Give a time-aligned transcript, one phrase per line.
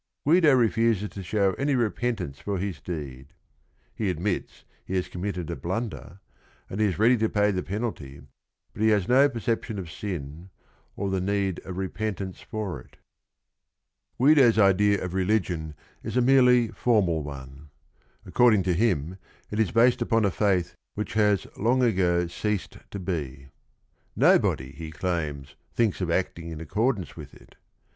[0.25, 3.33] Guido refuses to show any repentance for his deed.
[3.93, 6.21] He admits he has committed a blunder,
[6.71, 8.19] and he is ready to pay the penalty,
[8.73, 10.49] but he has no perception of sin
[10.95, 12.97] or the need of repentance for it.
[14.17, 17.69] GUIDO 197 Guido's idea of religion is a merely formal one.
[18.27, 19.19] Acco rding to him
[19.51, 23.49] it is based upon a faith which— has long ago ceased to be.
[24.15, 27.55] Nobody, he claims, thinks of acting in accordance with it.